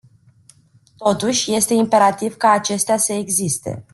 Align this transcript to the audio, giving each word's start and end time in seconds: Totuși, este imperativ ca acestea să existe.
Totuși, 0.97 1.53
este 1.55 1.73
imperativ 1.73 2.35
ca 2.35 2.49
acestea 2.51 2.97
să 2.97 3.13
existe. 3.13 3.85